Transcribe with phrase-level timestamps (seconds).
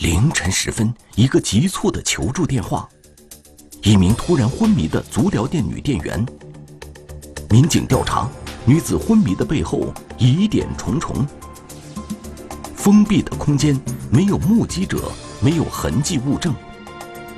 [0.00, 2.88] 凌晨时分，一个急促的求助电话，
[3.82, 6.24] 一名突然昏迷的足疗店女店员。
[7.50, 8.26] 民警调查，
[8.64, 11.14] 女子昏迷的背后疑点重重。
[12.74, 13.78] 封闭的空间，
[14.10, 16.54] 没有目击者，没有痕迹物证，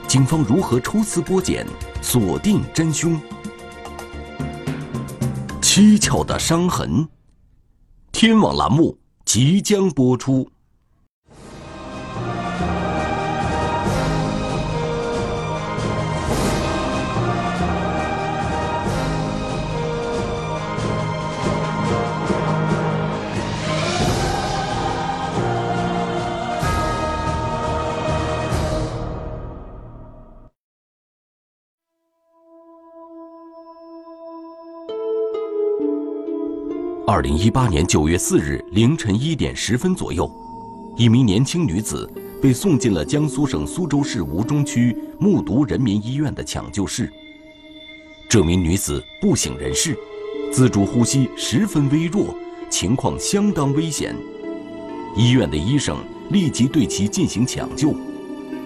[0.07, 1.67] 警方如何抽丝剥茧，
[2.01, 3.21] 锁定真凶？
[5.61, 7.09] 蹊跷的伤痕。
[8.13, 10.49] 天网栏目即将播出。
[37.13, 40.27] 二零一八年九月四日凌晨一点十分左右，
[40.97, 47.13] 一名年轻女子被送进了江苏省苏州市吴中区木渎人民医院的抢救室。
[48.31, 49.95] 这名女子不省人事，
[50.51, 52.35] 自主呼吸十分微弱，
[52.71, 54.17] 情况相当危险。
[55.15, 55.99] 医院的医生
[56.31, 57.95] 立即对其进行抢救，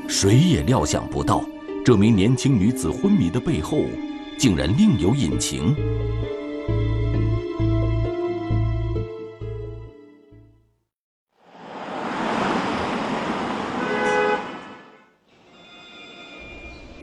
[0.06, 1.44] 谁也料想不到，
[1.84, 3.80] 这名年轻女子昏迷的背后，
[4.38, 5.74] 竟然另有隐情。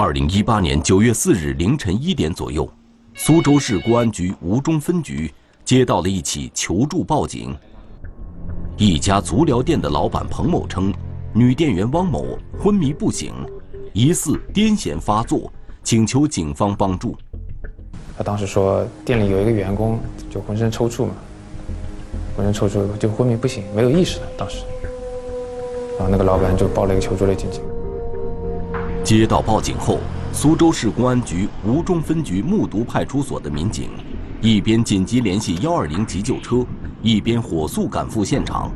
[0.03, 2.69] 二零一八年九月四日凌晨一点左右，
[3.13, 7.55] 苏州市公安局吴中分局接到了一起求助报警。
[8.75, 10.93] 一家足疗店的老板彭某称，
[11.31, 13.33] 女店员汪某昏迷不醒，
[13.93, 15.49] 疑似癫痫发作，
[15.83, 17.15] 请求警方帮助。
[18.17, 19.97] 他当时说，店里有一个员工
[20.29, 21.13] 就浑身抽搐嘛，
[22.35, 24.27] 浑身抽搐就昏迷不醒，没有意识了。
[24.37, 24.65] 当时，
[25.97, 27.63] 然后那个老板就报了一个求助类警情。
[29.03, 29.99] 接到报警后，
[30.31, 33.89] 苏州市公安局吴中分局木渎派出所的民警，
[34.39, 36.65] 一边紧急联系幺二零急救车，
[37.01, 38.71] 一边火速赶赴现场。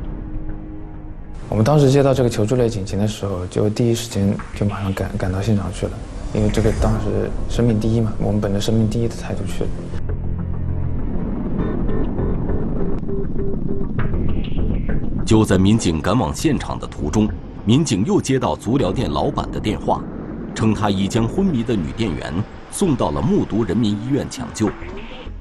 [1.48, 5.92] 我们当时接到这个求助类警情的时候，就第一时间就马上赶赶到现场去了，
[6.34, 9.70] 因为这个当时生命第一嘛，我们本着生命第一的态度去了。
[15.24, 17.26] 就在民警赶往现场的途中，
[17.64, 20.02] 民警又接到足疗店老板的电话。
[20.58, 22.34] 称他已将昏迷的女店员
[22.72, 24.68] 送到了木渎人民医院抢救，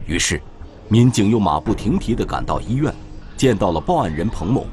[0.05, 0.39] 于是，
[0.89, 2.93] 民警又马不停蹄地赶到医院，
[3.35, 4.67] 见到了报案人彭某。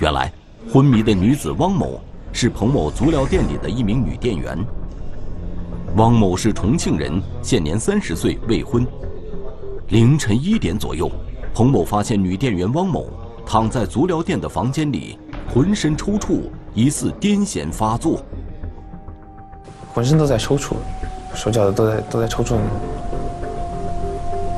[0.00, 0.30] 原来，
[0.70, 1.98] 昏迷的女子汪某
[2.30, 4.62] 是彭某足疗店里的一名女店员。
[5.96, 8.86] 汪某是重庆人，现年三十岁，未婚。
[9.88, 11.10] 凌晨一点左右，
[11.54, 13.06] 彭某发现女店员汪某
[13.46, 18.22] 躺在足疗店的房间里，浑身抽搐，疑似癫痫发作。
[19.94, 20.74] 浑身都在抽搐，
[21.36, 22.58] 手脚的都在都在抽搐，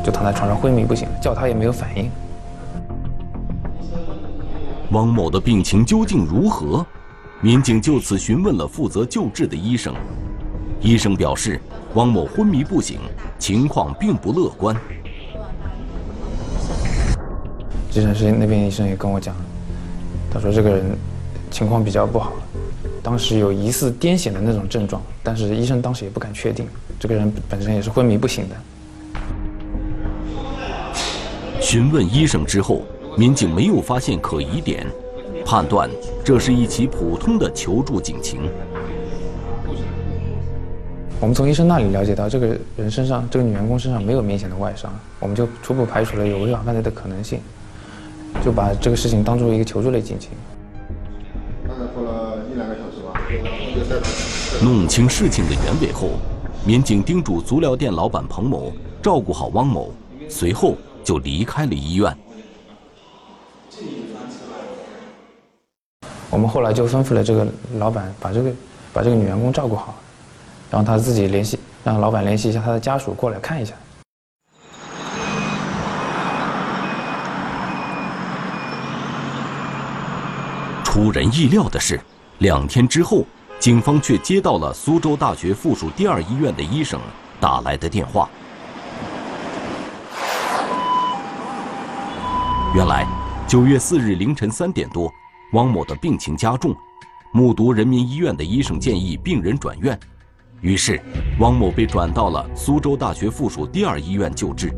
[0.03, 2.11] 就躺在床上昏迷不醒，叫他也没有反应。
[4.93, 6.85] 汪某的病情究竟如何？
[7.43, 9.95] 民警就此询问了负责救治的医生，
[10.81, 11.61] 医生表示，
[11.93, 12.99] 汪某昏迷不醒，
[13.39, 14.75] 情况并不乐观。
[17.91, 19.37] 急诊室那边医生也跟我讲，
[20.31, 20.97] 他说这个人
[21.51, 22.33] 情况比较不好。
[23.07, 26.67] 当时有疑似癫痫的那种症状，但是医生当时也不敢确定，
[26.99, 28.57] 这个人本身也是昏迷不醒的。
[31.61, 32.83] 询问医生之后，
[33.17, 34.85] 民警没有发现可疑点，
[35.45, 35.89] 判断
[36.25, 38.41] 这是一起普通的求助警情。
[41.21, 47.39] 我们从医生那里了解到，这个人身上，这个女员工身上没有明显的外伤，我们就初步排除了有违法犯罪的可能性，
[48.45, 50.31] 就把这个事情当做一个求助类警情。
[54.63, 56.11] 弄清事情的原委后，
[56.65, 59.93] 民警叮嘱足疗店老板彭某照顾好汪某，
[60.29, 60.75] 随后
[61.05, 62.17] 就离开了医院。
[66.31, 68.53] 我们后来就吩咐了这个老板把这个
[68.93, 69.95] 把这个女员工照顾好，
[70.71, 73.75] 然后他自己联系，让老板联系一下他的家属过来看一下。
[80.83, 82.01] 出人意料的是，
[82.39, 83.25] 两天之后。
[83.59, 87.01] 警方却接到了苏州大学附属第二医院的医生
[87.41, 88.29] 打来的电话。
[92.75, 93.07] 原来，
[93.49, 95.11] 九月四日凌晨三点多，
[95.55, 96.77] 汪某的病情加重，
[97.33, 99.99] 木渎人民医院的医生建议病人转院，
[100.61, 101.01] 于是
[101.41, 104.71] 汪某被转到了苏州大学附属第二医院救治。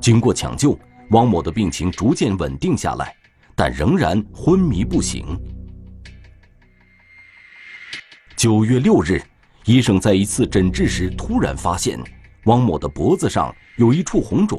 [0.00, 0.76] 经过抢救，
[1.10, 3.14] 汪某的病情逐渐稳定下来，
[3.54, 5.38] 但仍然昏迷不醒。
[8.40, 9.20] 九月六日，
[9.66, 12.00] 医生在一次诊治时突然发现，
[12.44, 14.58] 汪某的脖子上有一处红肿。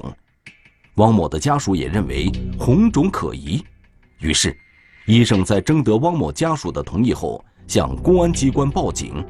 [0.97, 3.65] 汪某的家属也认为红肿可疑，
[4.19, 4.55] 于是，
[5.07, 9.25] 医生在征得汪某家属的同意后，向公安机关报警。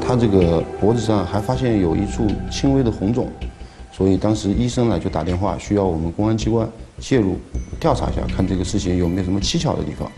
[0.00, 3.30] 他这个脖子上还发现有一处轻微的红肿，
[3.92, 6.66] 所以当时医生呢就打电话，需要我们公安机关
[7.00, 7.38] 介入
[7.78, 10.10] 调查一下，看这个事情有没有什么蹊跷的地方。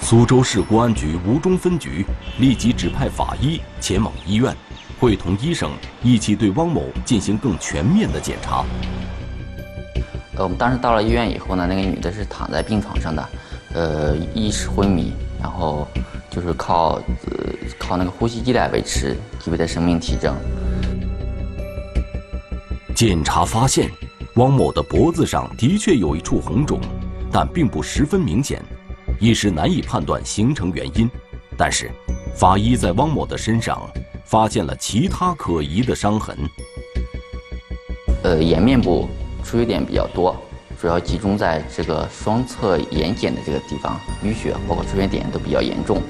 [0.00, 2.04] 苏州市公安局吴中分局
[2.38, 4.54] 立即指派法医前往医院，
[4.98, 5.70] 会同医生
[6.02, 8.64] 一起对汪某进行更全面的检查。
[10.36, 13.28] 呃，我们当时到了医院以后呢，那个女的是躺在病床上的，
[13.74, 15.86] 呃，意识昏迷，然后。
[16.32, 16.92] 就是靠
[17.26, 20.32] 呃靠那个呼吸机来维持基本的生命体征。
[22.94, 23.90] 检查发现，
[24.36, 26.80] 汪某的脖子上的确有一处红肿，
[27.32, 28.62] 但并不十分明显，
[29.20, 31.08] 一时难以判断形成原因。
[31.56, 31.90] 但是，
[32.34, 33.88] 法医在汪某的身上
[34.24, 36.36] 发现了其他可疑的伤痕。
[38.24, 39.08] 呃，颜面部
[39.44, 40.34] 出血点比较多。
[40.80, 46.02] 主要集中在这个双侧眼睑的这个地方，淤血包括出血点都比较严重。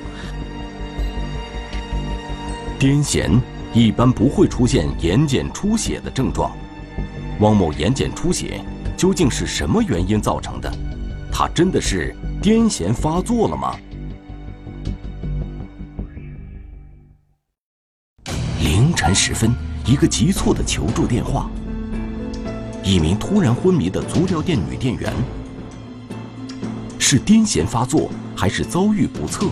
[2.79, 3.41] 癫痫
[3.73, 6.53] 一般不会出现眼睑出血的症状，
[7.41, 8.65] 汪某眼睑出血
[8.97, 10.73] 究竟是什么原因造成的？
[11.33, 13.75] 他真的是癫痫发作了吗？
[18.63, 19.51] 凌晨时分，
[19.87, 21.51] 一个急促的求助电话。
[22.83, 25.13] 一名突然昏迷的足疗店女店员，
[26.99, 29.47] 是癫痫发作还是遭遇不测？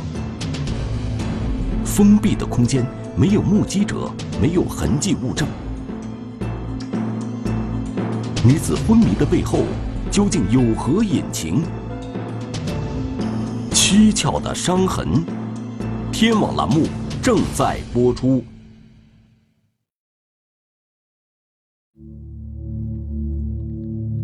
[1.85, 2.85] 封闭的空间，
[3.17, 4.11] 没有目击者，
[4.41, 5.49] 没有痕迹物证。
[8.45, 9.65] 女子昏迷的背后，
[10.11, 11.63] 究竟有何隐情？
[13.71, 15.25] 蹊跷的伤痕，
[16.11, 16.87] 天网栏目
[17.23, 18.43] 正在播出。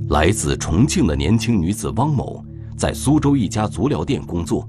[0.09, 2.45] 来自重庆的年轻女子汪某，
[2.77, 4.69] 在苏州一家足疗店工作。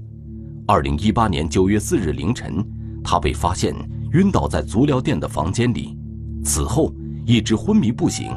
[0.66, 2.64] 二零一八年九月四日凌晨，
[3.02, 3.74] 她被发现
[4.12, 5.96] 晕倒在足疗店的房间里，
[6.44, 6.92] 此后
[7.24, 8.30] 一直昏迷不醒，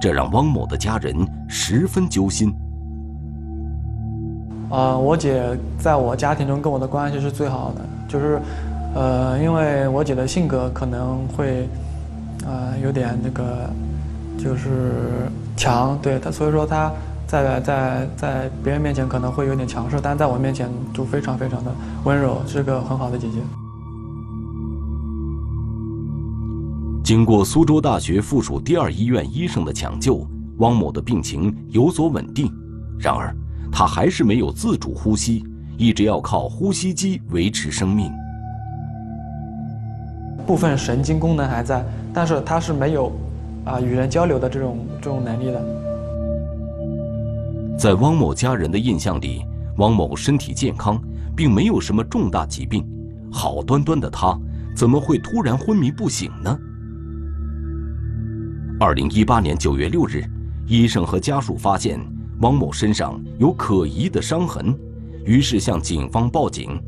[0.00, 2.54] 这让汪某的家人十分揪心。
[4.70, 5.42] 呃，我姐
[5.78, 8.40] 在我家庭中跟我的关系是最好的，就是，
[8.94, 11.68] 呃，因为我姐的性格可能会，
[12.46, 13.68] 呃，有点那个，
[14.38, 15.30] 就是。
[15.58, 16.88] 强，对她，所以说她
[17.26, 21.72] 在在在别人面前可能会有点强势，但在我面前就非常非常的
[22.04, 23.40] 温柔，是个很好的姐姐。
[27.02, 30.24] 经过苏州大学附属第二医院医生的抢救，
[30.58, 32.52] 汪某的病情有所稳定，
[32.98, 33.34] 然而
[33.72, 35.44] 他还是没有自主呼吸，
[35.76, 38.10] 一直要靠呼吸机维持生命。
[40.46, 43.12] 部分神经功能还在，但是他是没有。
[43.64, 45.62] 啊，与人交流的这种这种能力的，
[47.76, 49.44] 在汪某家人的印象里，
[49.76, 50.98] 汪某身体健康，
[51.36, 52.82] 并没有什么重大疾病，
[53.30, 54.34] 好端端的他
[54.74, 56.58] 怎么会突然昏迷不醒呢？
[58.80, 60.24] 二零一八年九月六日，
[60.68, 61.98] 医生和家属发现
[62.42, 64.78] 汪某身上有可疑的伤痕，
[65.24, 66.78] 于是向警方报警。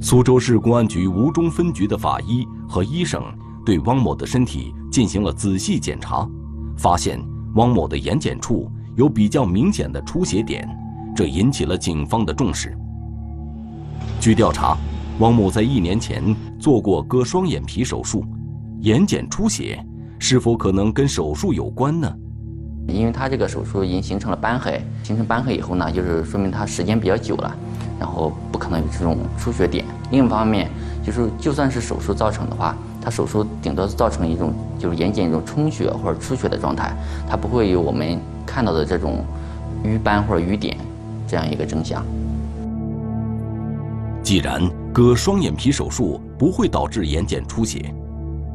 [0.00, 3.22] 苏州市公安局吴中分局的法医和医生。
[3.64, 6.24] 对汪某的身体进行了仔细检查，
[6.76, 7.20] 发现
[7.56, 10.64] 汪某的眼睑处有比较明显的出血点，
[11.16, 12.78] 这引起了警方的重视。
[14.20, 14.78] 据调查，
[15.18, 18.24] 汪某在一年前做过割双眼皮手术，
[18.82, 19.84] 眼睑出血
[20.18, 22.12] 是否可能跟手术有关呢？
[22.88, 27.56] 因为他这个手术已经形成了斑痕，形成斑痕以后呢，就是说明他时间比较久了，
[27.98, 29.84] 然后不可能有这种出血点。
[30.10, 30.70] 另一方面，
[31.04, 32.76] 就是就算是手术造成的话。
[32.98, 36.92] 他手术顶多造成一种就是眼睑一种充血或者出血的状态，
[37.28, 39.24] 它不会有我们看到的这种
[39.84, 40.76] 瘀斑或者瘀点
[41.24, 42.04] 这样一个征象。
[44.24, 44.60] 既然
[44.92, 47.94] 割双眼皮手术不会导致眼睑出血，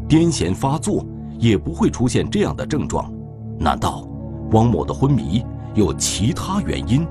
[0.09, 1.05] 癫痫发作
[1.41, 3.11] 也不会出现这样的症状，
[3.57, 4.07] 难道
[4.51, 5.43] 汪某的昏迷
[5.73, 7.03] 有其他原因？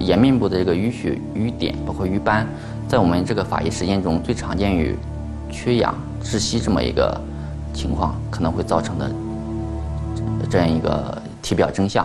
[0.00, 2.44] 颜面部的这个淤血、淤点包括瘀斑，
[2.88, 4.96] 在我们这个法医实践中最常见于
[5.48, 5.94] 缺氧。
[6.20, 7.18] 窒息这么一个
[7.72, 9.10] 情况可能会造成的
[10.50, 12.04] 这样一个体表征象。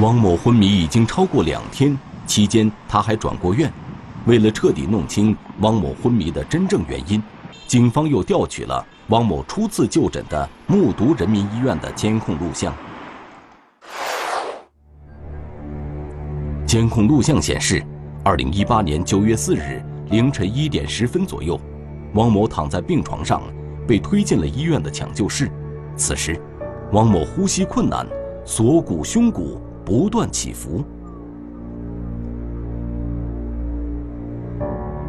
[0.00, 3.72] 汪某昏迷已经超过两天，期间他还转过院。
[4.26, 7.20] 为了彻底弄清汪某昏迷的真正原因，
[7.68, 12.72] 警方又调取了汪某初次就诊的木渎人民医院的监控录像。
[16.66, 17.84] 监控录像显示，
[18.24, 21.60] 二零一八年九月四日凌晨一点十分左右，
[22.14, 23.42] 汪某躺在病床上，
[23.86, 25.50] 被推进了医院的抢救室。
[25.94, 26.40] 此时，
[26.92, 28.06] 汪某呼吸困难，
[28.46, 30.82] 锁骨、胸骨不断起伏。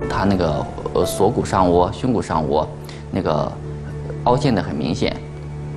[0.09, 2.67] 他那个呃锁骨上窝、胸骨上窝，
[3.11, 3.51] 那个
[4.25, 5.15] 凹陷的很明显，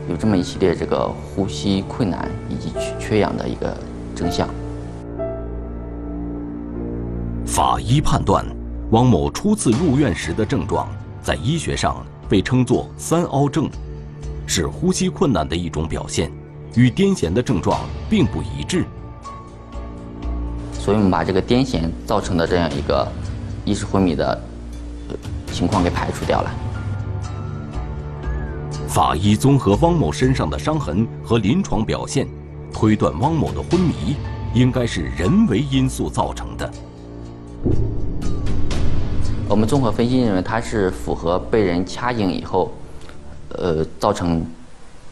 [0.09, 3.77] 有这么一系列这个呼吸困难以及缺缺氧的一个
[4.15, 4.49] 征象。
[7.45, 8.45] 法医判断，
[8.91, 10.89] 汪某初次入院时的症状，
[11.23, 13.69] 在医学上被称作“三凹症”，
[14.47, 16.33] 是呼吸困难的一种表现，
[16.75, 18.87] 与癫痫的症状并不一致。
[20.73, 23.07] 所以我们把这个癫痫造成的这样一个
[23.65, 24.41] 意识昏迷的
[25.53, 26.51] 情况给排除掉了。
[28.89, 32.27] 法医综合汪某身上的伤痕和临床表现，
[32.73, 34.17] 推断汪某的昏迷
[34.53, 36.71] 应该是人为因素造成的。
[39.49, 42.73] 我们综合分析认为，他是符合被人掐颈以后，
[43.51, 44.45] 呃，造成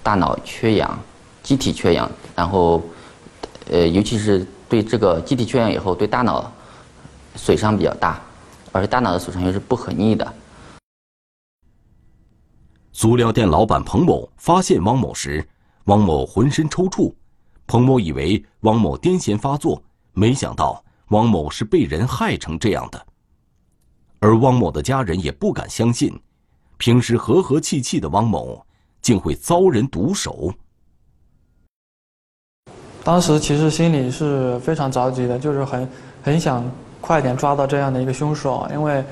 [0.03, 0.99] 大脑缺氧、
[1.43, 2.83] 机体缺氧，然后，
[3.71, 6.51] 呃，尤其是对这个机体缺氧以后，对大脑
[7.35, 8.21] 损伤比较大，
[8.73, 10.35] 而且大脑的损伤又是不可逆的。
[12.93, 15.47] 足疗店老板彭某发现汪某时，
[15.85, 17.15] 汪某浑身抽搐，
[17.67, 20.85] 彭某以为汪某癫痫发作，没想到。
[21.11, 23.07] 汪某是被人害成这样的，
[24.21, 26.17] 而汪某的家人也不敢相信，
[26.77, 28.65] 平时和和气气的汪某
[29.03, 30.55] 竟会遭人毒手。
[33.03, 35.91] 当时其实心里是非常着急的，就是很
[36.23, 36.65] 很想
[37.01, 39.05] 快点抓到这样的一个凶手，因为，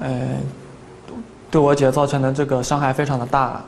[0.00, 0.28] 呃，
[1.50, 3.62] 对我姐造成的这个伤害非常的大。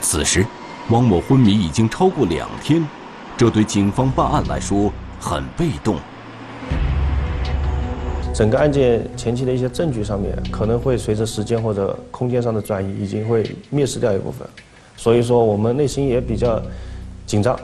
[0.00, 0.46] 此时，
[0.90, 2.86] 汪某昏迷已经超过两天。
[3.36, 5.96] 这对警方办案来说很被动。
[8.34, 14.48] 整个案件前期的一些证据上面，可能会随着时间或者空间上的转移，已经会灭失掉一部分。
[14.96, 16.60] 所以说，我们内心也比较
[17.26, 17.58] 紧张，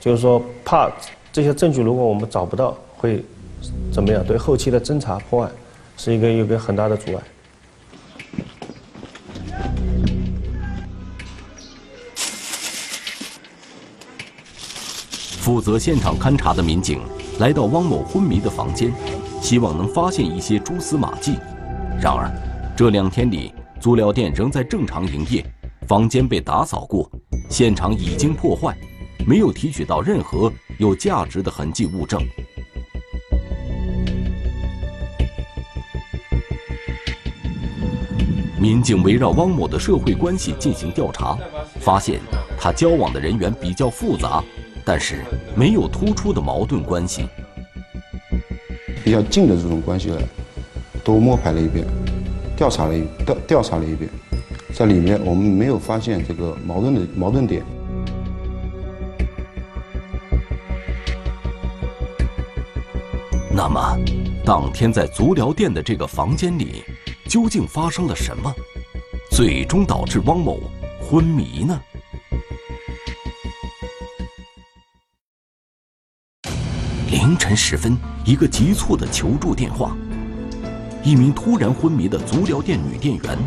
[0.00, 0.90] 就是说怕
[1.30, 3.22] 这些证据如果我们找不到，会
[3.92, 4.24] 怎么样？
[4.26, 5.52] 对后期的侦查破案
[5.96, 7.22] 是一个一个很大的阻碍。
[15.40, 17.00] 负责现场勘查的民警
[17.38, 18.92] 来到汪某昏迷的房间，
[19.42, 21.34] 希望能发现一些蛛丝马迹。
[22.00, 22.30] 然而，
[22.76, 25.44] 这两天里，足疗店仍在正常营业，
[25.88, 27.10] 房间被打扫过，
[27.50, 28.76] 现场已经破坏，
[29.26, 32.20] 没有提取到任何有价值的痕迹物证。
[38.58, 41.38] 民警围绕汪某的社会关系进行调查，
[41.80, 42.20] 发现
[42.58, 44.42] 他交往的人员比较复杂。
[44.82, 45.22] 但是
[45.54, 47.28] 没有突出的矛盾关系，
[49.04, 50.18] 比较近的这种关系呢，
[51.04, 51.86] 都摸排了一遍，
[52.56, 54.10] 调查了一调调查了一遍，
[54.72, 57.62] 在里面我们没有发现这个矛盾的矛盾点。
[63.62, 63.94] 那么，
[64.42, 66.82] 当天在足疗店的这个房间里，
[67.28, 68.50] 究竟发生了什么，
[69.30, 70.62] 最终导致汪某
[70.98, 71.78] 昏迷呢？
[77.10, 79.94] 凌晨时分，一个急促的求助电话。
[81.02, 83.38] 一名突然昏迷的足疗店女店员，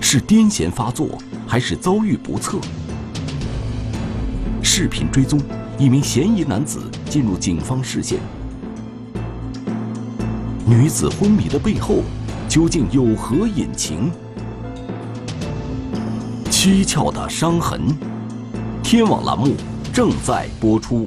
[0.00, 2.58] 是癫痫发作还是遭遇不测？
[4.62, 5.38] 视频追踪，
[5.76, 8.18] 一名嫌疑男子进入警方视线。
[10.66, 11.96] 女子昏迷的背后，
[12.48, 14.10] 究竟有何隐情？
[16.46, 17.82] 蹊跷的伤痕，
[18.82, 19.52] 天网栏目
[19.92, 21.06] 正在播出。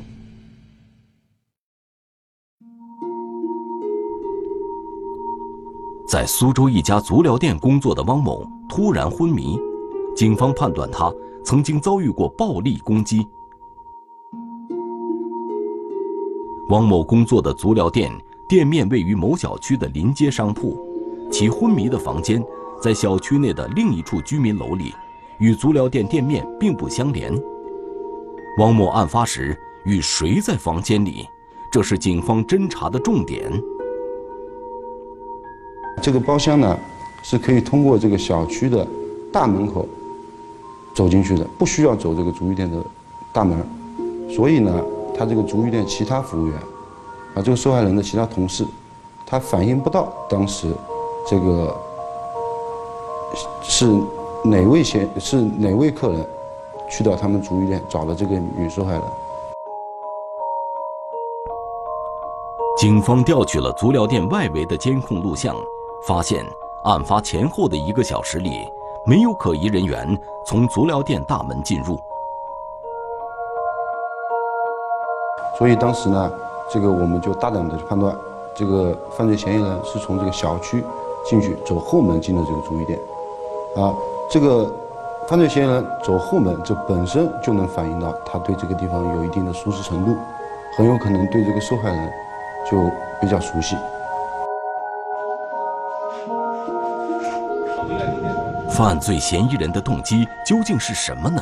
[6.07, 9.59] 在苏州一家足疗店工作的汪某突然昏迷，
[10.15, 11.11] 警方判断他
[11.43, 13.27] 曾经遭遇过暴力攻击。
[16.69, 18.11] 汪某工作的足疗店
[18.48, 20.77] 店面位于某小区的临街商铺，
[21.30, 22.42] 其昏迷的房间
[22.82, 24.94] 在小区内的另一处居民楼里，
[25.38, 27.34] 与足疗店店面并不相连。
[28.60, 31.27] 汪某案发时与谁在房间里？
[31.70, 33.51] 这是警方侦查的重点。
[36.01, 36.80] 这个包厢呢，
[37.22, 38.88] 是可以通过这个小区的
[39.30, 39.86] 大门口
[40.96, 42.82] 走进去的，不需要走这个足浴店的
[43.34, 43.58] 大门。
[44.30, 44.82] 所以呢，
[45.18, 46.58] 他这个足浴店其他服务员，
[47.38, 48.65] 啊，这个受害人的其他同事，
[49.24, 50.74] 他反映不到当时
[51.27, 51.77] 这个
[53.62, 53.86] 是
[54.44, 56.27] 哪位先是哪位客人
[56.89, 59.01] 去到他们足浴店找了这个女受害人。
[62.79, 65.56] 警方调取了足疗店外围的监控录像，
[66.08, 66.44] 发现
[66.86, 68.67] 案发前后的一个小时里，
[69.06, 72.00] 没有可疑人员从足疗店大门进入。
[75.60, 76.32] 所以当时呢，
[76.69, 78.15] 这个我们就大胆的去判断，
[78.55, 80.83] 这个犯罪嫌疑人是从这个小区
[81.25, 83.00] 进去，走后门进的这个足浴店。
[83.75, 83.93] 啊，
[84.29, 84.71] 这个
[85.27, 90.15] 犯罪嫌疑人走后门，这本身就能反映到他对这个地方有一定的熟识程度，
[90.75, 92.12] 很有可能对这个受害人。
[92.69, 93.77] 就比较熟悉。
[98.69, 101.41] 犯罪嫌疑人的动机究竟是什么呢？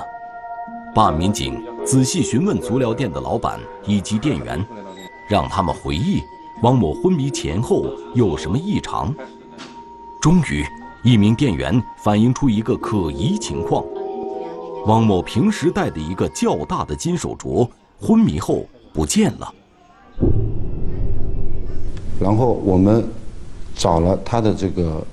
[0.93, 4.63] 办案民警仔细询问足疗店的老板以及店员，
[5.27, 6.21] 让他们回忆
[6.61, 9.13] 汪某昏迷前后有什么异常。
[10.21, 10.65] 终于，
[11.03, 13.83] 一名店员反映出一个可疑情况：
[14.85, 19.53] 汪某平时戴的一个较大的金手镯，昏迷后不见了。
[22.19, 23.07] 然后我们
[23.75, 25.05] 找了他的这个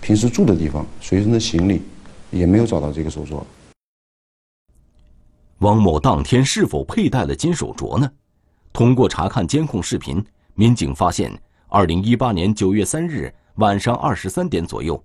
[0.00, 1.82] 平时住的地方、随身的行李，
[2.30, 3.40] 也没有找到这个手镯。
[5.60, 8.10] 汪某当天是否佩戴了金手镯呢？
[8.76, 11.32] 通过查看监控视频，民警发现，
[11.68, 15.02] 二零一八年九月三日晚上二十三点左右，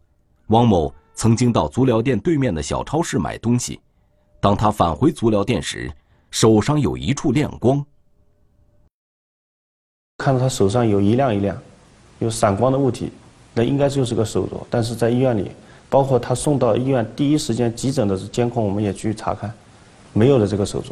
[0.47, 3.79] 汪某曾经到足疗店对面的小超市买东西。
[4.41, 5.89] 当他返回足疗店时，
[6.31, 7.81] 手上有一处亮光。
[10.17, 11.57] 看到他手上有一亮一亮，
[12.19, 13.09] 有闪光的物体，
[13.53, 14.61] 那应该就是个手镯。
[14.69, 15.49] 但是在医院里，
[15.89, 19.49] 包括他送到医院第一时间急诊的监控，我们也去查看，
[20.11, 20.91] 没有了这个手镯。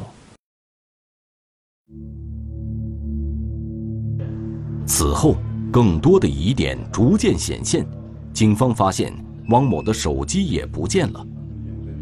[4.89, 5.35] 此后，
[5.71, 7.85] 更多的疑点逐渐显现，
[8.33, 9.13] 警方发现
[9.49, 11.25] 汪某的手机也不见了。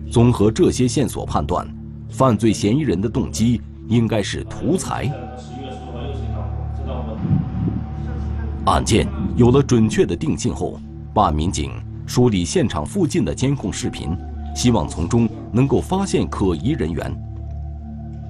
[0.10, 1.68] 综合这些线索判断，
[2.10, 5.12] 犯罪嫌疑人的动机应该是图财。
[8.66, 10.80] 案件有了准确的定性后，
[11.14, 11.74] 办案民警
[12.06, 14.16] 梳理现场附近的监控视频，
[14.56, 17.14] 希望从中能够发现可疑人员。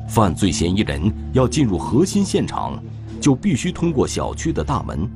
[0.08, 2.82] 犯罪嫌疑人要进入核心现场，
[3.20, 5.10] 就必须通过小区的大门。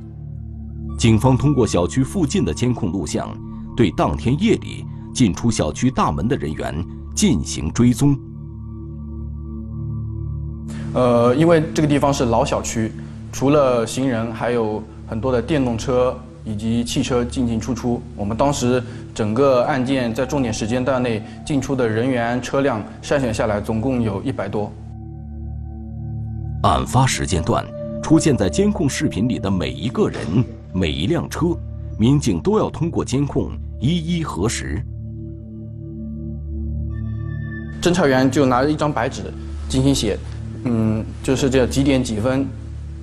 [0.98, 3.28] 警方通过小区附近的监控录像，
[3.76, 4.84] 对当天夜里
[5.14, 6.74] 进出小区大门的人员
[7.14, 8.16] 进行追踪。
[10.94, 12.92] 呃，因为这个地方是老小区，
[13.32, 14.82] 除了行人，还有。
[15.04, 18.82] 很多的电动车以及汽车进进出出，我们当时
[19.14, 24.72] 整个案件在重点时间段内进出的人员车辆筛选下来，总共有一百多。
[26.62, 27.62] 案发时间段
[28.02, 30.20] 出现在监控视频里的每一个人、
[30.74, 31.56] 每一辆车，
[31.96, 34.84] 民警都要通过监控一一核实。
[37.80, 39.22] 侦查员就拿着一张白纸
[39.68, 40.18] 进行写，
[40.64, 42.46] 嗯，就是这几点几分，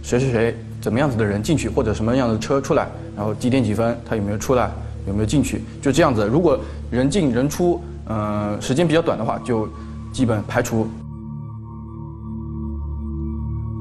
[0.04, 0.56] 谁谁谁。
[0.82, 4.72] 怎么样子的人进去，或者什么样的车出来，然后几点几分他有没有出来，
[5.08, 6.26] 有没有进去，就这样子。
[6.26, 6.58] 如果
[6.90, 9.68] 人进人出，嗯，时间比较短的话，就
[10.14, 10.88] 基本排除。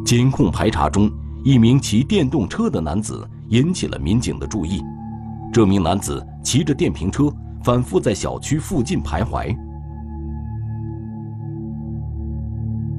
[0.08, 1.10] 监控排查中，
[1.44, 4.82] 一名骑电动车的男子引起了民警的注意。
[5.52, 7.30] 这名男子骑着电瓶车
[7.62, 9.54] 反复在小区附近徘徊。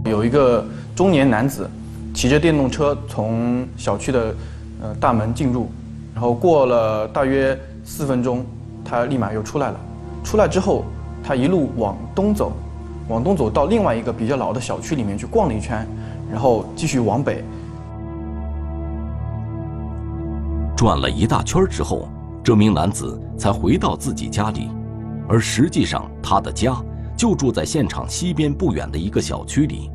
[0.05, 0.63] 有一个
[0.95, 1.67] 中年男子。
[2.13, 4.35] 骑着电动车从小区的
[4.81, 5.69] 呃大门进入，
[6.13, 8.45] 然后过了大约四分钟，
[8.83, 9.79] 他立马又出来了。
[10.23, 10.83] 出来之后，
[11.23, 12.51] 他一路往东走，
[13.07, 15.87] 往东走到另外一个比较老的小区里面去逛了一圈，
[16.29, 17.43] 然后继续往北。
[20.75, 22.07] 转了一大圈之后，
[22.43, 24.69] 这名男子才回到自己家里，
[25.27, 26.75] 而实际上他的家
[27.17, 29.91] 就住在现场西边不远的一个小区里。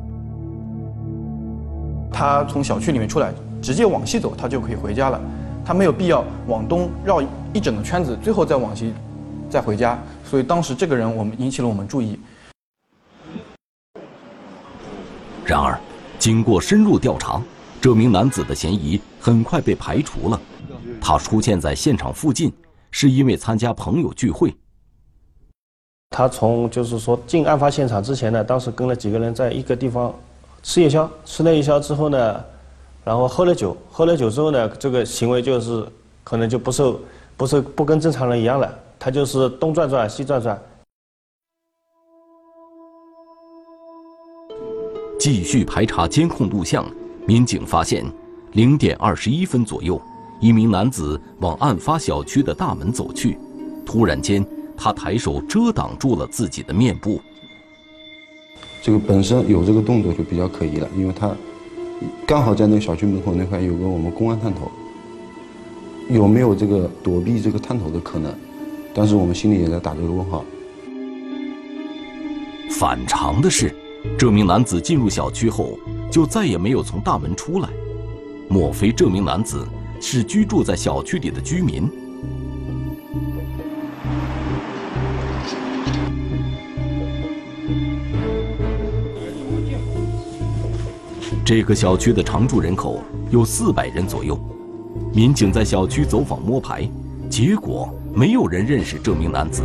[2.11, 5.19] 他从小区里面出来，直接往西走，他就可以回家了。
[5.65, 7.19] 他没有必要往东绕
[7.51, 8.93] 一整个圈子，最后再往西，
[9.49, 9.97] 再回家。
[10.23, 12.19] 所以当时这个人，我们引起了我们注意。
[15.43, 15.79] 然而，
[16.25, 17.39] 经过深入调查，
[17.79, 20.41] 这名男子的嫌疑很快被排除了。
[20.99, 22.51] 他出现在现场附近，
[22.89, 24.51] 是因为参加朋友聚会。
[26.09, 30.11] 他从就是说进案发现场之前呢，当时跟了几个人在一个地方。
[30.63, 32.43] 吃夜宵，吃了夜宵之后呢，
[33.03, 35.87] 然后喝了酒，喝了酒之后呢，这个行为就是
[36.23, 36.99] 可能就不受，
[37.37, 40.59] 不是不跟正常人一样了，他就是东转转西转转。
[45.25, 46.85] 继续排查监控录像，
[47.25, 48.05] 民警发现，
[48.51, 49.99] 零点二十一分左右，
[50.39, 53.35] 一名男子往案发小区的大门走去，
[53.83, 54.45] 突然间，
[54.77, 57.19] 他抬手遮挡住了自己的面部。
[58.83, 61.35] 这个本身有这个动作就比较可疑了，因为他
[62.27, 64.69] 刚好在那个小区门口那块有个我们公安探头，
[66.07, 68.31] 有没有这个躲避这个探头的可能？
[68.93, 70.45] 但是我们心里也在打这个问号。
[72.69, 73.75] 反常的是，
[74.17, 75.77] 这名男子进入小区后
[76.11, 77.69] 就再也没有从大门出来。
[78.47, 79.67] 莫非这名男子
[79.99, 81.89] 是居住在小区里的居民？
[91.43, 94.39] 这个小区的常住人口有四百人左右。
[95.13, 96.89] 民警在小区走访摸排，
[97.29, 99.61] 结果没有人认识这名男子。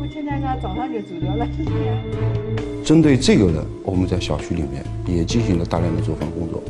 [0.00, 2.43] 我前天早上就走掉了。
[2.84, 6.62] 针对这个人，我们在小区里面也进行了大量的走访工作。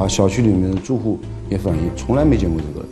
[0.00, 1.18] 啊，小区里面的住户
[1.50, 2.88] 也反映，从来没见过这个人。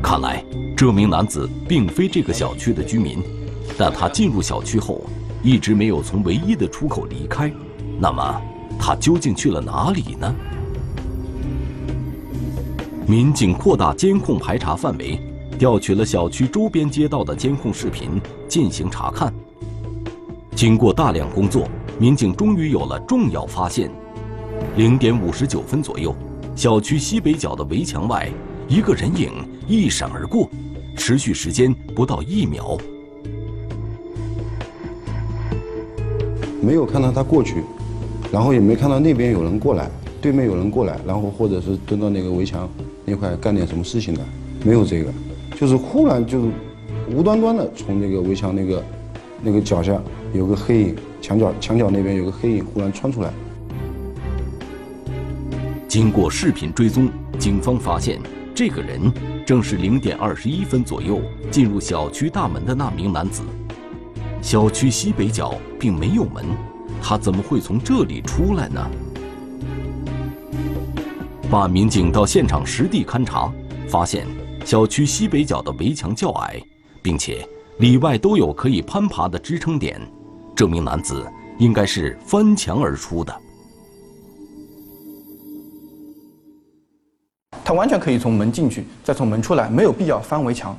[0.00, 0.44] 看来，
[0.76, 3.18] 这名男子并非这个小区的居民，
[3.76, 5.04] 但他进入小区后，
[5.42, 7.52] 一直没有从唯一的出口离开。
[7.98, 8.40] 那么，
[8.78, 10.32] 他究竟去了哪里呢？
[13.08, 15.18] 民警扩大监控排查范围，
[15.62, 19.32] 调取了小区周边街道的监控视频进行查看。
[20.56, 21.68] 经过大量工作。
[22.00, 23.88] 民警终于有了重要发现：
[24.76, 26.12] 零点五十九分左右，
[26.56, 28.28] 小区西北角的围墙外，
[28.66, 29.30] 一个人影
[29.68, 30.50] 一闪而过，
[30.96, 32.76] 持续时间不到一秒。
[36.60, 37.62] 没有看到他过去，
[38.32, 39.88] 然后也没看到那边有人过来，
[40.20, 42.68] 对面有人过来，然后或者是蹲到那个围墙
[43.04, 44.20] 那块干点什么事情的，
[44.64, 45.12] 没有这个，
[45.62, 46.50] 就是忽然就是
[47.08, 48.84] 无端端的从那个围墙那个
[49.40, 49.96] 那个脚下
[50.34, 50.96] 有个黑影。
[51.20, 53.32] 墙角墙角那边有个黑影，忽然窜出来。
[55.86, 58.18] 经过视频追踪，警方发现
[58.52, 59.00] 这个人
[59.46, 63.40] 正是零点二十一分左右进入小区大门的那名男子。
[64.40, 66.44] 小区西北角并没有门，
[67.00, 68.84] 他怎么会从这里出来呢？
[71.48, 73.52] 办案民警到现场实地勘查，
[73.86, 74.26] 发现
[74.64, 76.60] 小区西北角的围墙较矮，
[77.02, 77.46] 并且
[77.78, 80.00] 里外都有可以攀爬的支撑点。
[80.54, 81.26] 这名男子
[81.58, 83.34] 应该是翻墙而出的。
[87.64, 90.76] 他完全可以从门进去，再从门出来，没有必要翻围墙。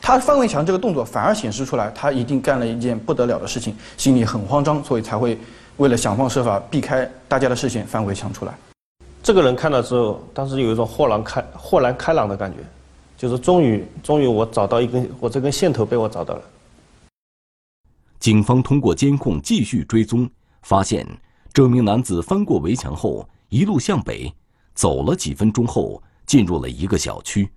[0.00, 5.38] 他翻围墙这个动作反而显示出来，他一定干了一件不得了的事情，心里很慌张，所以才会
[5.76, 8.54] 为了想方设法避开大家的视线翻围墙出来。
[9.22, 12.58] 这个人看到之后，当时有一种豁然开豁然开朗的感觉，
[13.18, 16.42] 就是终于终于我找到一根我这根线头被我找到了。
[18.20, 20.30] 警方通过监控继续追踪，
[20.62, 21.04] 发现
[21.52, 24.32] 这名男子翻过围墙后，一路向北，
[24.72, 27.48] 走了几分钟后，进入了一个小区。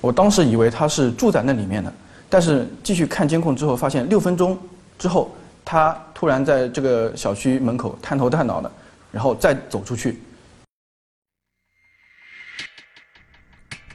[0.00, 1.92] 我当时以为他是住在那里面的，
[2.28, 4.56] 但是继续看监控之后，发现六分钟
[4.96, 5.30] 之后，
[5.64, 8.70] 他突然在这个小区门口探头探脑的，
[9.10, 10.20] 然后再走出去。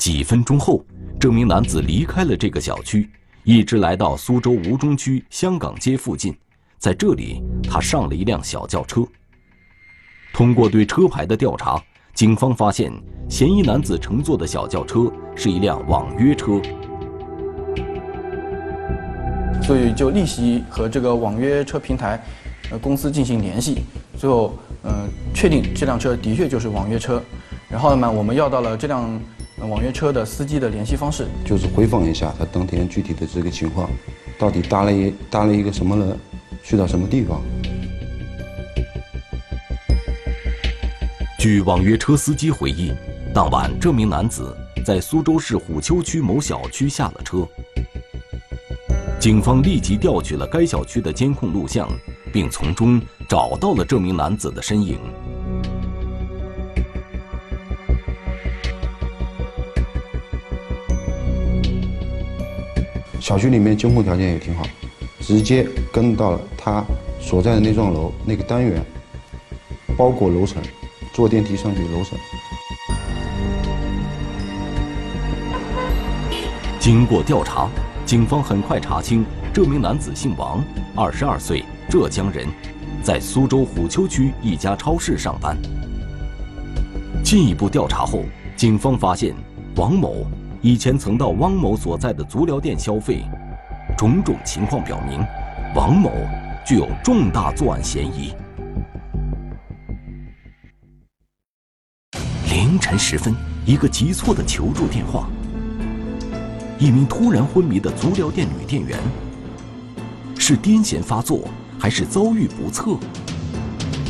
[0.05, 0.85] 几分钟后，
[1.19, 3.09] 这名男子离开了这个小区。
[3.43, 6.37] 一直来到苏州吴中区香港街附近，
[6.77, 9.03] 在这里，他上了一辆小轿车。
[10.31, 12.93] 通过对车牌的调查，警方发现
[13.27, 16.61] 嫌疑男子乘坐的小轿车是一辆网约车，
[19.63, 22.23] 所以就立即和这个网约车平台
[22.69, 23.79] 呃公司进行联系，
[24.19, 27.19] 最后呃确定这辆车的确就是网约车，
[27.67, 29.19] 然后呢，我们要到了这辆。
[29.57, 33.89] 网约车的司机的联系方式，就是回访一下他当天具体的这个情况，
[34.37, 36.19] 到底搭了一搭了一个什么人，
[36.63, 37.41] 去到什么地方。
[41.39, 42.91] 据网约车司机回忆，
[43.33, 47.47] 当晚这名男子在苏州市虎丘区某小区下了车。
[49.19, 51.89] 警方立即调取了该小区的监控录像，
[52.31, 54.99] 并从中找到了这名男子的身影。
[63.25, 64.63] 小区里面监控条件也挺好，
[65.19, 66.85] 直接跟到了他
[67.19, 68.79] 所在的那幢楼那个单元，
[69.97, 70.61] 包裹楼层，
[71.11, 72.19] 坐电梯上去楼层。
[76.79, 77.67] 经过调查，
[78.05, 80.63] 警方很快查清这名男子姓王，
[80.95, 82.47] 二十二岁，浙江人，
[83.01, 85.57] 在苏州虎丘区一家超市上班。
[87.23, 88.21] 进一步调查后，
[88.55, 89.33] 警方发现
[89.77, 90.27] 王某。
[90.65, 93.23] 以前曾到汪某所在的足疗店消费，
[93.95, 95.23] 种种情况表明，
[95.75, 96.09] 王某
[96.65, 98.33] 具有重大作案嫌疑。
[102.49, 105.29] 凌晨时分，一个急促的求助电话。
[106.79, 108.97] 一名突然昏迷的足疗店女店员，
[110.35, 111.47] 是癫痫发作，
[111.79, 112.97] 还是遭遇不测？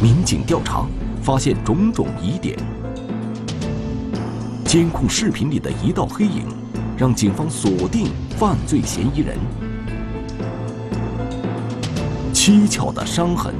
[0.01, 0.85] 民警调查
[1.21, 2.57] 发现种种疑点。
[4.65, 6.47] 监控视频里的一道黑影，
[6.97, 9.37] 让警方锁定犯罪嫌疑人。
[12.33, 13.53] 蹊跷的伤痕，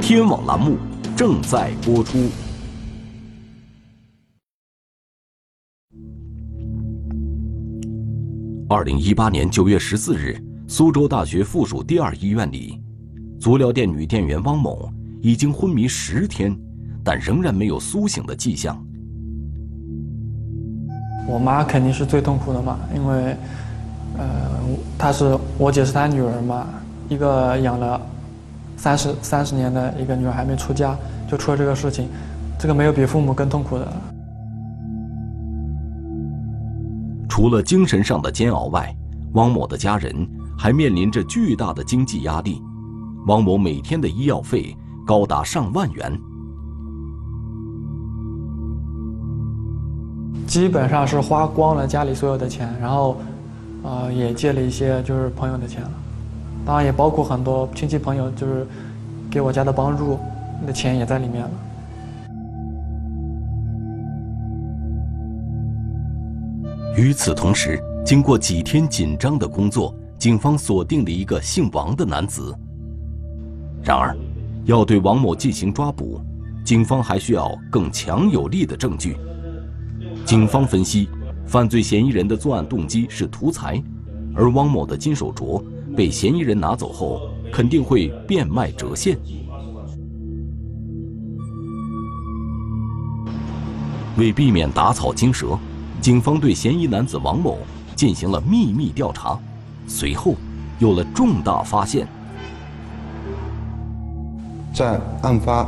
[0.00, 0.78] 天网栏目
[1.14, 2.26] 正在播出。
[8.70, 12.80] 二零一八年九月十四日，苏州大学附属第二医院里，
[13.38, 14.90] 足疗店女店员汪某
[15.20, 16.58] 已经昏迷十天，
[17.04, 18.82] 但仍然没有苏醒的迹象。
[21.28, 23.36] 我妈肯定是最痛苦的嘛，因为，
[24.16, 24.26] 呃，
[24.96, 26.66] 她是我姐是她女儿嘛，
[27.08, 28.00] 一个养了
[28.78, 30.96] 三十三十年的一个女儿还没出家，
[31.30, 32.08] 就出了这个事情，
[32.58, 33.86] 这个没有比父母更痛苦的。
[37.28, 38.92] 除了精神上的煎熬外，
[39.34, 40.26] 汪某的家人
[40.58, 42.60] 还面临着巨大的经济压力。
[43.26, 44.74] 汪某每天的医药费
[45.06, 46.18] 高达上万元，
[50.48, 53.18] 基本上是花光了家里所有的钱，然后，
[53.82, 55.90] 呃，也借了一些就是朋友的钱了，
[56.64, 58.66] 当然也包括很多亲戚朋友就是
[59.30, 60.18] 给我家的帮助，
[60.66, 61.50] 的钱也在里面了。
[66.96, 72.56] 与此同时，经过几天紧张的工作，警方锁定了一个姓王的男子。
[73.84, 74.16] 然而，
[74.64, 76.18] 要对王某进行抓捕，
[76.64, 79.14] 警方还需要更强有力的证据。
[80.28, 81.08] 警方分析，
[81.46, 83.82] 犯罪嫌疑人的作案动机是图财，
[84.34, 85.64] 而汪某的金手镯
[85.96, 89.16] 被嫌疑人拿走后，肯定会变卖折现。
[94.18, 95.58] 为避免打草惊蛇。
[95.98, 97.58] 警方对嫌疑男子王某
[97.96, 99.38] 进行了秘密调查，
[99.86, 100.34] 随后
[100.78, 102.06] 有了重大发现。
[104.74, 105.66] 在案发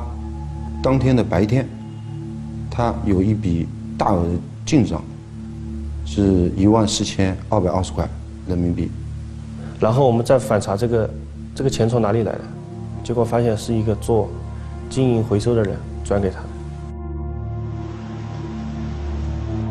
[0.83, 1.67] 当天的白天，
[2.71, 3.67] 他有一笔
[3.99, 4.29] 大额
[4.71, 5.03] 进账，
[6.07, 8.09] 是一万四千二百二十块
[8.47, 8.89] 人民币。
[9.81, 11.11] 然后我们再反查这个
[11.57, 12.41] 这个钱从哪里来的，
[13.03, 14.31] 结果发现是一个做
[14.89, 16.47] 经营回收的人转给他的。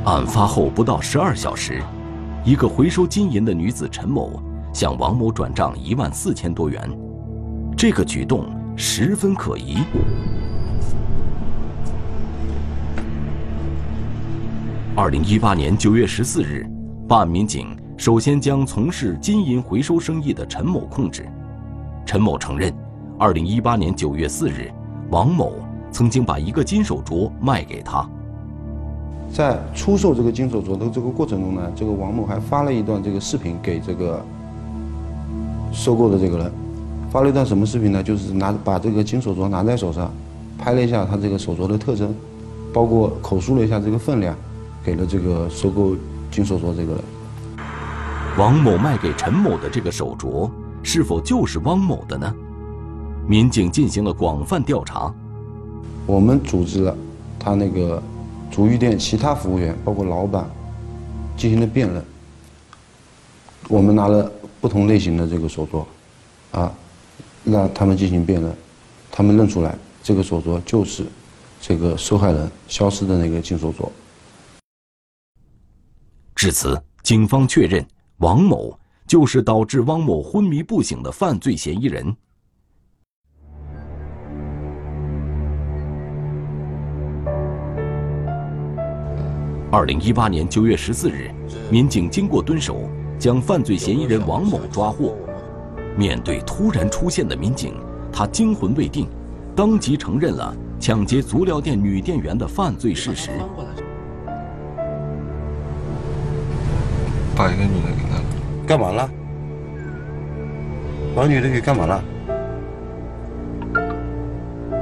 [0.04, 1.82] 案发后不到十二小时，
[2.44, 4.38] 一个回收金银的女子陈某
[4.74, 6.90] 向王某转账一万四千多元，
[7.78, 9.78] 这个举动十分可疑。
[15.00, 16.70] 二零一八年九月十四日，
[17.08, 21.26] 办案民警首先将从事金银回收生意的陈某控制。
[22.06, 22.74] 陈某承认，
[23.18, 24.70] 二零一八年九月四日，
[25.10, 25.54] 王某
[25.90, 28.06] 曾经把一个金手镯卖给他。
[29.32, 34.22] 在出售这个金手镯的这个过程中呢，这个王某还发了一段这个视频给这个
[35.72, 36.52] 收购的这个人，
[37.10, 38.04] 发了一段什么视频呢？
[38.04, 40.12] 就是拿把这个金手镯拿在手上，
[40.58, 42.14] 拍了一下他这个手镯的特征，
[42.74, 44.36] 包括口述了一下这个分量，
[44.84, 45.96] 给了这个收购
[46.32, 47.04] 金手镯这个人。
[48.38, 50.50] 王某卖给陈某的这个手镯，
[50.84, 52.34] 是否就是汪某的呢？
[53.28, 55.14] 民警进行了广泛调查，
[56.06, 56.96] 我们组织了
[57.40, 58.02] 他那个。
[58.52, 60.44] 足浴店其他服务员，包括老板，
[61.38, 62.04] 进行了辨认。
[63.68, 65.86] 我们拿了不同类型的这个手镯，
[66.60, 66.74] 啊，
[67.44, 68.52] 让他们进行辨认，
[69.12, 71.06] 他们认出来这个手镯就是
[71.62, 73.88] 这个受害人消失的那个金手镯。
[76.40, 77.86] 至此，警方确认
[78.20, 78.74] 王某
[79.06, 82.16] 就是导致汪某昏迷不醒的犯罪嫌疑人。
[89.70, 91.30] 二零一八年九月十四日，
[91.70, 95.18] 民警经过蹲守，将犯罪嫌疑人王某抓获。
[95.98, 97.74] 面对突然出现的民警，
[98.14, 99.10] 他惊魂未定，
[99.54, 103.30] 当即承认了抢劫足疗店女店员的犯罪事实。
[107.40, 109.10] 把一个女的给他干嘛了？
[111.16, 112.04] 把女的给干嘛了？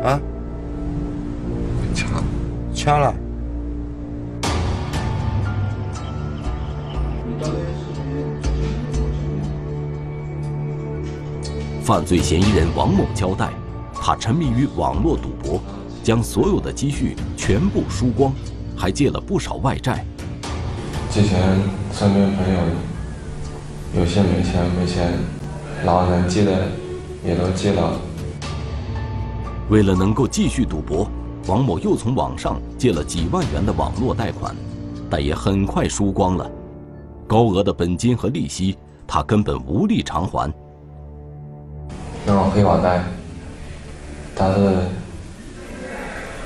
[0.03, 0.19] 啊？
[1.93, 2.07] 掐
[2.73, 3.13] 掐了。
[11.83, 13.51] 犯罪嫌疑人王某交代，
[13.93, 15.61] 他沉迷于网络赌博，
[16.01, 18.33] 将所有的积蓄全部输光，
[18.75, 20.03] 还借了不少外债。
[21.09, 21.39] 之前
[21.91, 22.59] 身边朋友
[23.95, 25.13] 有些没钱没钱，
[25.85, 26.51] 老人借的
[27.25, 27.93] 也都借了。
[29.69, 31.09] 为了能够继续赌博，
[31.47, 34.55] 王某又从网上借了几万元的网络贷款，
[35.09, 36.49] 但也很快输光了。
[37.25, 40.53] 高额的本金和利息，他根本无力偿还。
[42.25, 43.03] 那种黑网贷，
[44.35, 44.77] 他是，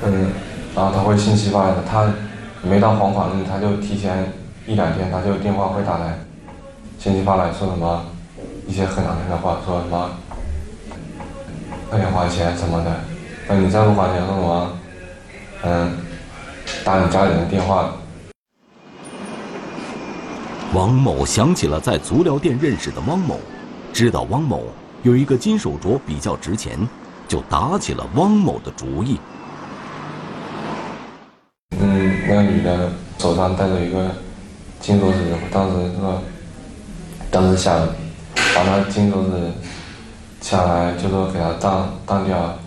[0.06, 0.30] 嗯，
[0.76, 2.12] 然后他会信息发的，他
[2.62, 4.32] 没到还款日，他就提前
[4.67, 6.17] 一两天，他就电话会打来，
[7.00, 8.06] 信息发来说什么
[8.67, 10.10] 一些很难听的话，说什么
[11.89, 12.95] 快点还钱什么的，
[13.47, 14.78] 那你再不还钱说什么，
[15.63, 15.97] 嗯，
[16.86, 17.91] 打你家里人电话。
[20.74, 23.39] 王某想起了在足疗店认识的汪某，
[23.91, 24.63] 知道汪某。
[25.04, 26.78] 有一个金手镯比较值钱，
[27.28, 29.19] 就打起了汪某的主意。
[31.71, 34.10] 嗯，那个女的手上戴着一个
[34.82, 35.20] 金镯子，
[35.52, 36.22] 当时说，
[37.30, 37.88] 当时想
[38.56, 39.54] 把那金镯子
[40.41, 42.58] 抢来，就说给他当当掉。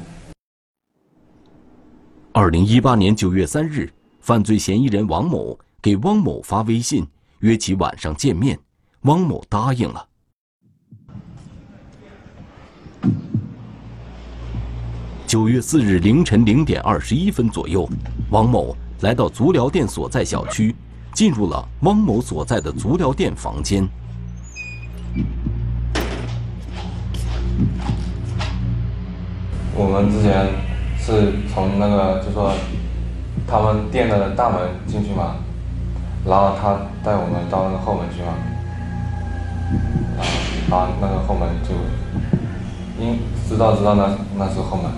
[2.33, 7.05] 二零一八年九月三日，犯罪嫌疑人王某给汪某发微信，
[7.41, 8.57] 约其晚上见面，
[9.03, 10.07] 汪某答应了。
[15.27, 17.89] 九月四日凌晨零点二十一分左右，
[18.31, 20.75] 王某来到足疗店所在小区，
[21.15, 23.89] 进入了汪某所在的足疗店房间。
[29.77, 30.49] 我们之前
[30.99, 32.53] 是从那个就说
[33.47, 35.37] 他们店的大门进去嘛，
[36.27, 38.35] 然后他带我们到那个后门去嘛，
[40.69, 41.75] 然后那个后门就
[43.03, 44.91] 应知道知道那那是后门。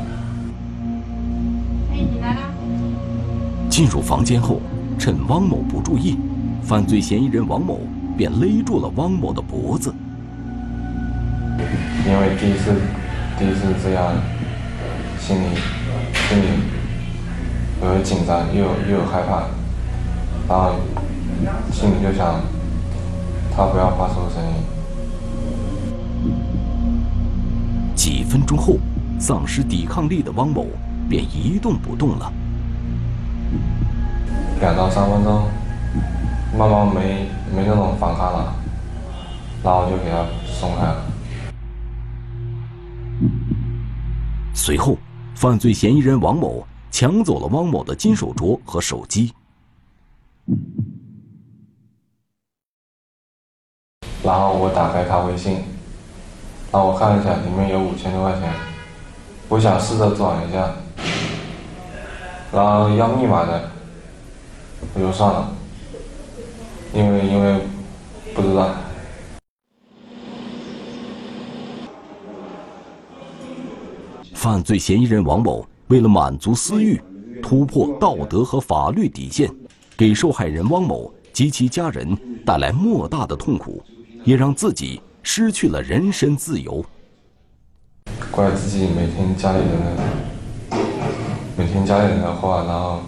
[3.69, 4.59] 进入房间后，
[4.99, 6.19] 趁汪某不注意，
[6.63, 7.81] 犯罪嫌疑人王某
[8.17, 9.95] 便勒住了汪某的脖子。
[12.07, 12.75] 因为第一次，
[13.39, 14.15] 第一次这样，
[15.19, 15.47] 心里
[16.29, 16.45] 心里
[17.83, 19.45] 有紧张，又有又有害怕，
[20.49, 20.77] 然后
[21.73, 22.41] 心里就想，
[23.55, 24.55] 他不要发出声音。
[27.95, 28.79] 几分钟后，
[29.19, 30.67] 丧失抵抗力的汪某
[31.09, 32.33] 便一动不动了。
[34.61, 35.43] 两到三分钟，
[36.57, 38.55] 慢慢没没那种反抗了，
[39.63, 41.03] 然后就给他松开了。
[44.55, 44.97] 随后，
[45.35, 49.33] 犯罪嫌疑人王某抢走了汪某的金手镯和手机。
[54.23, 55.63] 然后我打开他微信，
[56.73, 58.51] 然后我看了一下，里面有五千多块钱，
[59.49, 60.71] 我想试着转一下，
[62.53, 63.76] 然后要密码的。
[64.95, 65.53] 我就算了，
[66.95, 67.61] 因为因为
[68.35, 68.75] 不知道。
[74.35, 77.01] 犯罪嫌疑人王某为了满足私欲，
[77.43, 79.51] 突破道德和法律底线，
[79.97, 83.83] 给受害人汪某及其家人带来莫大的痛苦，
[84.25, 86.85] 也让自己失去了人身自由。
[88.31, 90.79] 怪自己每天家里人的，
[91.57, 93.01] 每天家里人的话，然后。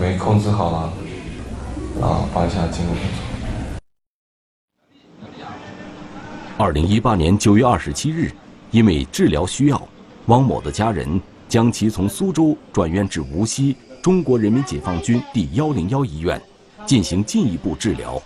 [0.00, 0.92] 没控制好了，
[2.00, 3.20] 然后犯下惊人错。
[6.56, 8.32] 二零一八年九月二十七日，
[8.70, 9.80] 因为治疗需要，
[10.26, 16.40] 汪某的家人将其从苏州转院至无锡中国人民解放军第幺零幺医院，
[16.86, 18.20] 进行进一步治疗。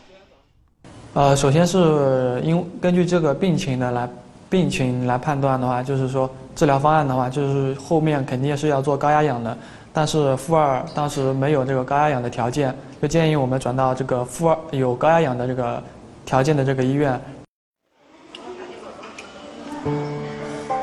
[1.15, 4.09] 呃，首先是因根据这个病情的来
[4.49, 9.59] 病情来判断的话，就是说治疗方案的话，就是后面肯定是要做高压氧的。
[9.97, 15.81] 但是负二当时没有这个高压氧的条件，就建议我们转到这个负二有高压氧的这个
[16.27, 17.21] 条件的这个医院。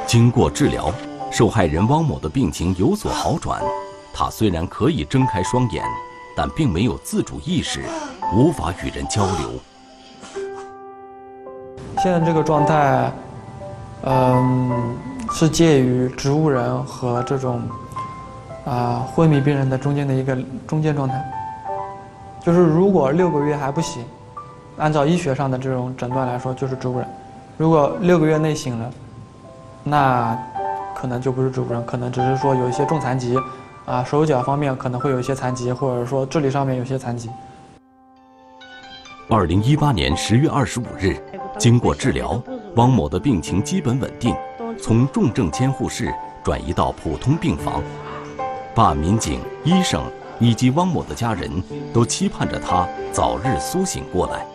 [0.08, 0.90] 经过治疗，
[1.30, 3.62] 受害人汪某的病情有所好转。
[4.14, 5.84] 他虽然可以睁开双眼，
[6.34, 7.82] 但并没有自主意识，
[8.34, 9.60] 无法与人交流。
[12.02, 13.12] 现在这个状态，
[14.04, 14.98] 嗯，
[15.34, 17.62] 是介于植物人和这种。
[18.66, 20.38] 啊，昏迷病人的中间的一个
[20.68, 21.20] 中间状态，
[22.42, 24.04] 就是如果六个月还不醒，
[24.78, 27.08] 按照医学上的这种诊断来说，就是植物人；
[27.58, 28.92] 如果六个月内醒了，
[29.84, 30.38] 那
[30.94, 33.36] 可能就不是植物人，可能只是说有一些重残疾，
[33.86, 37.30] 啊，手脚方面可能会有一些残疾，或者说智力上面有些残疾。
[39.28, 41.18] 二零一八年十月二十五日，
[41.58, 42.40] 经过治疗，
[42.76, 44.36] 汪某的病情基本稳定，
[44.80, 47.82] 从重症监护室转移到普通病房。
[48.74, 50.02] 办案民警、医生
[50.40, 51.52] 以及汪某的家人
[51.94, 54.46] 都期盼着他早日苏醒过来。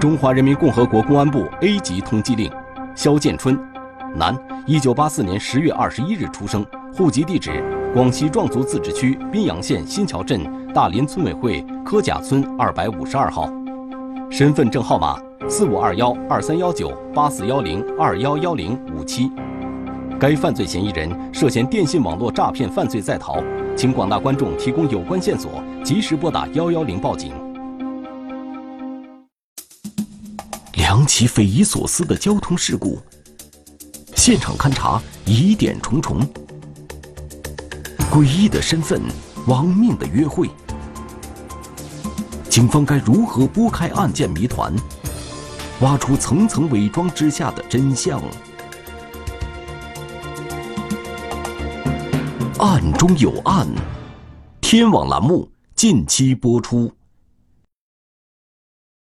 [0.00, 2.50] 中华人民共和国公安部 A 级通缉令：
[2.94, 3.58] 肖建春，
[4.14, 6.64] 男，一九八四年十月二十一日出生，
[6.94, 7.62] 户籍地址
[7.94, 10.42] 广西壮族自治区宾阳县新桥镇
[10.74, 13.50] 大林村委会柯甲村二百五十二号，
[14.30, 15.18] 身份证号码
[15.48, 19.32] 四五二幺二三幺九八四幺零二幺幺零五七。
[20.20, 23.42] 该犯罪嫌疑人涉嫌电信网络诈骗犯罪在逃，
[23.74, 27.32] 请广大观众提供有关线索，及时拨打幺幺零报警。
[30.74, 32.98] 两起匪夷所思的交通事故，
[34.14, 36.20] 现场勘查疑点重重。
[38.18, 39.00] 诡异的身份，
[39.46, 40.50] 亡命的约会，
[42.50, 44.74] 警方该如何拨开案件谜团，
[45.82, 48.20] 挖出层层伪装之下的真相？
[52.58, 53.68] 案中有案，
[54.60, 56.90] 天网栏目近期播出。